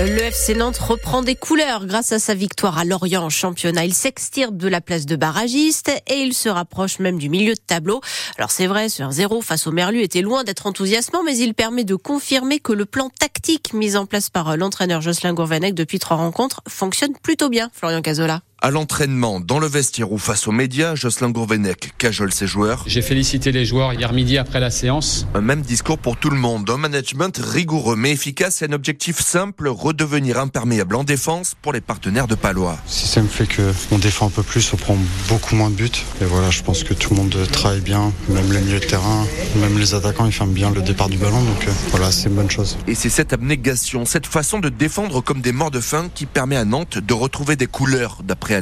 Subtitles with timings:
[0.00, 3.84] Le FC Nantes reprend des couleurs grâce à sa victoire à Lorient en championnat.
[3.84, 7.60] Il s'extirpe de la place de barragiste et il se rapproche même du milieu de
[7.64, 8.00] tableau.
[8.36, 11.84] Alors c'est vrai, ce 1-0 face au Merlu était loin d'être enthousiasmant, mais il permet
[11.84, 16.16] de confirmer que le plan tactique mis en place par l'entraîneur Jocelyn Gourvenec depuis trois
[16.16, 20.94] rencontres fonctionne plutôt bien, Florian Cazola à l'entraînement, dans le vestiaire ou face aux médias,
[20.94, 22.82] Jocelyn Gourvenec cajole ses joueurs.
[22.86, 25.26] J'ai félicité les joueurs hier midi après la séance.
[25.34, 26.70] Un même discours pour tout le monde.
[26.70, 31.82] Un management rigoureux mais efficace et un objectif simple, redevenir imperméable en défense pour les
[31.82, 32.78] partenaires de Palois.
[32.86, 34.96] Si ça me fait qu'on défend un peu plus, on prend
[35.28, 35.90] beaucoup moins de buts.
[36.22, 39.26] Et voilà, je pense que tout le monde travaille bien, même les milieux de terrain,
[39.56, 41.42] même les attaquants, ils ferment bien le départ du ballon.
[41.42, 42.78] Donc euh, voilà, c'est une bonne chose.
[42.86, 46.56] Et c'est cette abnégation, cette façon de défendre comme des morts de faim qui permet
[46.56, 48.53] à Nantes de retrouver des couleurs d'après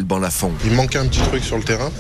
[0.65, 1.91] il manquait un petit truc sur le terrain.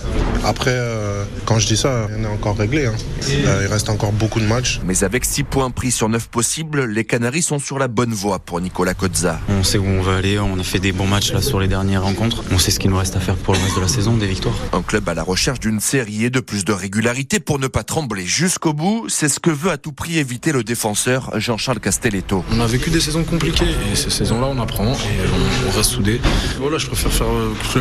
[0.44, 2.86] Après, euh, quand je dis ça, on est encore réglé.
[2.86, 2.94] Hein.
[3.30, 4.80] Euh, il reste encore beaucoup de matchs.
[4.84, 8.38] Mais avec 6 points pris sur 9 possibles, les Canaries sont sur la bonne voie
[8.38, 9.40] pour Nicolas Cozza.
[9.48, 11.68] On sait où on va aller, on a fait des bons matchs là sur les
[11.68, 12.42] dernières rencontres.
[12.50, 14.26] On sait ce qu'il nous reste à faire pour le reste de la saison, des
[14.26, 14.54] victoires.
[14.72, 17.84] Un club à la recherche d'une série et de plus de régularité pour ne pas
[17.84, 22.44] trembler jusqu'au bout, c'est ce que veut à tout prix éviter le défenseur Jean-Charles Castelletto.
[22.52, 26.20] On a vécu des saisons compliquées et ces saisons-là on apprend et on, reste soudés.
[26.58, 27.26] Voilà, je préfère faire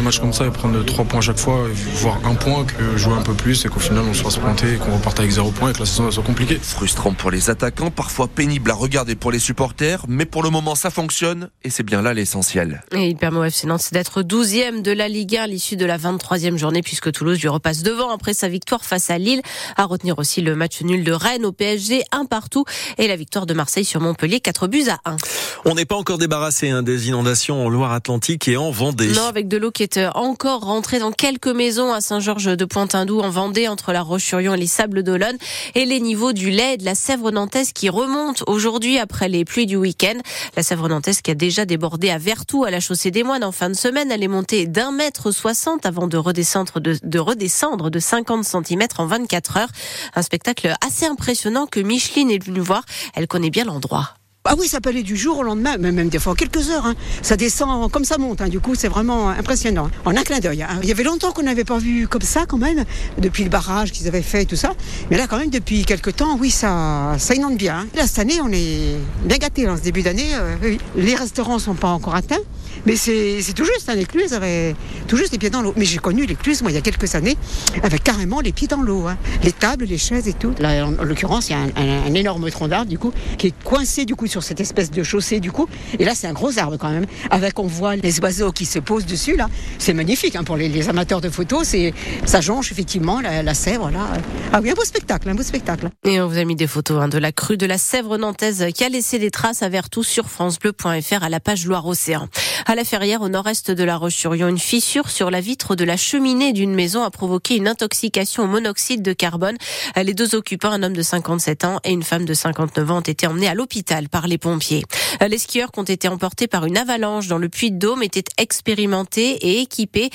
[0.01, 3.13] matchs comme ça et prendre 3 points à chaque fois, voire un point que jouer
[3.13, 5.51] un peu plus et qu'au final on soit se planter et qu'on reparte avec 0
[5.51, 6.59] points et que la saison soit compliquée.
[6.61, 10.75] Frustrant pour les attaquants, parfois pénible à regarder pour les supporters, mais pour le moment
[10.75, 12.83] ça fonctionne et c'est bien là l'essentiel.
[12.93, 15.85] Et il permet au FC Nantes d'être 12e de la Ligue 1 à l'issue de
[15.85, 19.41] la 23e journée puisque Toulouse lui repasse devant après sa victoire face à Lille.
[19.77, 22.65] À retenir aussi le match nul de Rennes au PSG, un partout
[22.97, 25.17] et la victoire de Marseille sur Montpellier, 4 buts à 1.
[25.65, 29.11] On n'est pas encore débarrassé hein, des inondations en Loire-Atlantique et en Vendée.
[29.11, 33.19] Non, avec de l'eau qui est encore rentrée dans quelques maisons à Saint-Georges de Pointindou
[33.19, 35.37] en Vendée entre la Roche-sur-Yon et les Sables d'Olonne
[35.75, 39.65] et les niveaux du lait de la Sèvre nantaise qui remontent aujourd'hui après les pluies
[39.65, 40.19] du week-end.
[40.55, 43.51] La Sèvre nantaise qui a déjà débordé à Vertou à la chaussée des Moines en
[43.51, 44.11] fin de semaine.
[44.11, 48.81] Elle est montée d'un mètre soixante avant de redescendre de, de redescendre de 50 cm
[48.97, 49.71] en 24 heures.
[50.15, 52.83] Un spectacle assez impressionnant que Micheline est venue voir.
[53.15, 54.13] Elle connaît bien l'endroit.
[54.43, 56.87] Ah oui, ça peut aller du jour au lendemain, même des fois quelques heures.
[56.87, 56.95] Hein.
[57.21, 58.41] Ça descend comme ça monte.
[58.41, 58.49] Hein.
[58.49, 59.85] Du coup, c'est vraiment impressionnant.
[59.85, 60.01] Hein.
[60.03, 60.65] En un clin d'œil.
[60.81, 62.83] Il y avait longtemps qu'on n'avait pas vu comme ça, quand même,
[63.19, 64.73] depuis le barrage qu'ils avaient fait et tout ça.
[65.11, 67.85] Mais là, quand même, depuis quelques temps, oui, ça, ça inonde bien.
[67.93, 69.69] Là, cette année, on est bien gâtés.
[69.69, 72.41] En ce début d'année, euh, les restaurants sont pas encore atteints.
[72.87, 74.75] Mais c'est tout juste, hein, l'écluse avait
[75.11, 75.73] tout juste les pieds dans l'eau.
[75.75, 77.35] Mais j'ai connu l'écluse, moi, il y a quelques années,
[77.83, 79.09] avec carrément les pieds dans l'eau.
[79.09, 79.17] Hein.
[79.43, 80.53] Les tables, les chaises et tout.
[80.57, 84.05] Là, en, l'occurrence, il y a un, énorme tronc d'arbre, du coup, qui est coincé,
[84.05, 85.67] du coup, sur cette espèce de chaussée, du coup.
[85.99, 87.07] Et là, c'est un gros arbre, quand même.
[87.29, 89.49] Avec, on voit les oiseaux qui se posent dessus, là.
[89.79, 91.67] C'est magnifique, hein, pour les, amateurs de photos.
[91.67, 94.07] C'est, ça jonche, effectivement, la, Sèvre, là.
[94.53, 95.89] Ah oui, un beau spectacle, un beau spectacle.
[96.05, 98.65] Et on vous a mis des photos hein, de la crue de la Sèvre nantaise
[98.73, 102.29] qui a laissé des traces à Vertou sur FranceBleu.fr à la page Loire-Océan.
[102.65, 105.97] À la Ferrière, au nord-est de la Roche-sur-Yon, une fissure sur la vitre de la
[105.97, 109.57] cheminée d'une maison a provoqué une intoxication au monoxyde de carbone.
[109.95, 113.01] Les deux occupants, un homme de 57 ans et une femme de 59 ans, ont
[113.01, 114.83] été emmenés à l'hôpital par les pompiers.
[115.25, 118.23] Les skieurs qui ont été emportés par une avalanche dans le puits de Dôme étaient
[118.37, 120.09] expérimentés et équipés.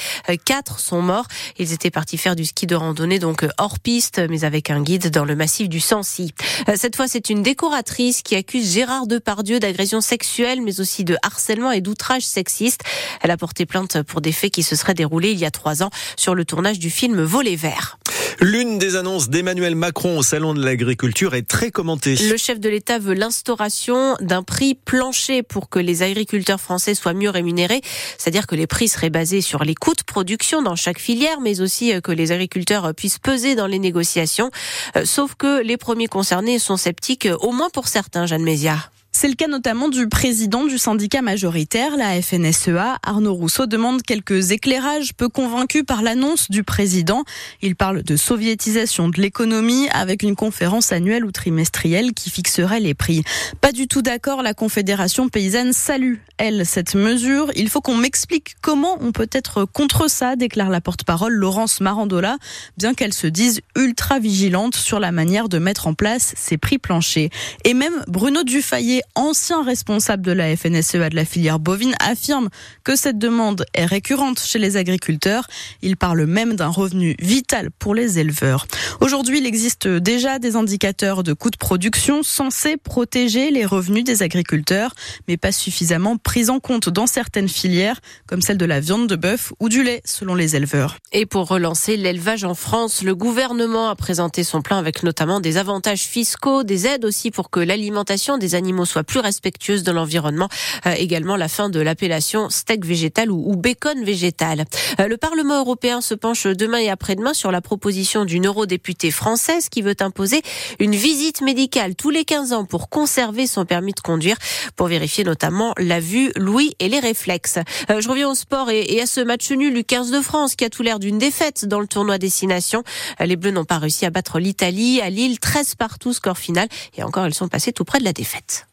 [0.44, 1.26] Quatre sont morts.
[1.58, 5.10] Ils étaient partis faire du ski de randonnée, donc hors piste, mais avec un guide
[5.10, 6.32] dans le massif du Sancy.
[6.76, 11.72] Cette fois, c'est une décoratrice qui accuse Gérard Depardieu d'agression sexuelle, mais aussi de harcèlement
[11.72, 12.82] et d'outrage sexiste.
[13.22, 15.82] Elle a porté plainte pour des faits qui se seraient déroulés il y a trois
[15.82, 17.98] ans sur le tournage du film Volet vert.
[18.40, 22.16] L'une des annonces d'Emmanuel Macron au Salon de l'agriculture est très commentée.
[22.16, 27.14] Le chef de l'État veut l'instauration d'un prix plancher pour que les agriculteurs français soient
[27.14, 27.80] mieux rémunérés.
[28.18, 31.60] C'est-à-dire que les prix seraient basés sur les coûts de production dans chaque filière, mais
[31.62, 34.50] aussi euh, que les agriculteurs puissent peser dans les négociations.
[34.96, 38.90] Euh, sauf que les premiers concernés sont sceptiques, euh, au moins pour certains, Jeanne Méziard.
[39.18, 42.98] C'est le cas notamment du président du syndicat majoritaire, la FNSEA.
[43.02, 47.24] Arnaud Rousseau demande quelques éclairages, peu convaincu par l'annonce du président.
[47.62, 52.92] Il parle de soviétisation de l'économie avec une conférence annuelle ou trimestrielle qui fixerait les
[52.92, 53.22] prix.
[53.62, 57.50] Pas du tout d'accord, la Confédération paysanne salue, elle, cette mesure.
[57.56, 62.36] Il faut qu'on m'explique comment on peut être contre ça, déclare la porte-parole Laurence Marandola,
[62.76, 66.76] bien qu'elle se dise ultra vigilante sur la manière de mettre en place ces prix
[66.76, 67.30] planchers.
[67.64, 72.48] Et même Bruno Dufayet, ancien responsable de la FNSEA de la filière bovine, affirme
[72.84, 75.46] que cette demande est récurrente chez les agriculteurs.
[75.82, 78.66] Il parle même d'un revenu vital pour les éleveurs.
[79.00, 84.22] Aujourd'hui, il existe déjà des indicateurs de coûts de production censés protéger les revenus des
[84.22, 84.94] agriculteurs,
[85.28, 89.16] mais pas suffisamment pris en compte dans certaines filières, comme celle de la viande de
[89.16, 90.96] bœuf ou du lait, selon les éleveurs.
[91.12, 95.56] Et pour relancer l'élevage en France, le gouvernement a présenté son plan avec notamment des
[95.56, 99.92] avantages fiscaux, des aides aussi pour que l'alimentation des animaux soit soit plus respectueuse de
[99.92, 100.48] l'environnement.
[100.96, 104.64] également la fin de l'appellation steak végétal ou, bacon végétal.
[104.98, 109.82] le Parlement européen se penche demain et après-demain sur la proposition d'une eurodéputée française qui
[109.82, 110.40] veut imposer
[110.78, 114.36] une visite médicale tous les 15 ans pour conserver son permis de conduire,
[114.76, 117.58] pour vérifier notamment la vue, l'ouïe et les réflexes.
[117.90, 120.64] Euh, je reviens au sport et, à ce match nul du 15 de France qui
[120.64, 122.82] a tout l'air d'une défaite dans le tournoi Destination.
[123.20, 126.68] Euh, les Bleus n'ont pas réussi à battre l'Italie à Lille, 13 partout score final
[126.96, 128.64] et encore ils sont passés tout près de la défaite.